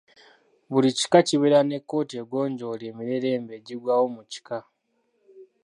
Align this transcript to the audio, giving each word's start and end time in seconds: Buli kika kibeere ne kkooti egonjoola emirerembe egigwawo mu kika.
Buli 0.71 0.89
kika 0.97 1.19
kibeere 1.27 1.59
ne 1.63 1.77
kkooti 1.81 2.13
egonjoola 2.21 2.83
emirerembe 2.91 3.51
egigwawo 3.59 4.05
mu 4.15 4.21
kika. 4.31 4.59